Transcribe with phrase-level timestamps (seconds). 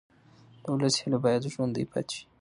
[0.63, 2.23] د ولس هیله باید ژوندۍ پاتې شي